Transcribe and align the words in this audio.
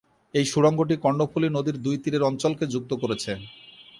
এই 0.33 0.45
সুড়ঙ্গটি 0.51 0.95
কর্ণফুলী 1.03 1.49
নদীর 1.49 1.77
দুই 1.85 1.95
তীরের 2.03 2.27
অঞ্চলকে 2.29 2.65
যুক্ত 2.73 2.91
করবে। 3.01 3.31